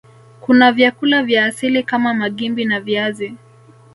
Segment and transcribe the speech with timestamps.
[0.41, 3.35] Kuna vyakula vya asili kama Magimbi na viazi